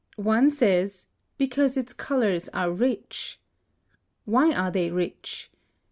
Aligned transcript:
One 0.15 0.49
says 0.49 1.05
"because 1.37 1.77
its 1.77 1.93
colors 1.93 2.49
are 2.55 2.71
rich." 2.71 3.39
Why 4.25 4.51
are 4.51 4.71
they 4.71 4.89
rich? 4.89 5.51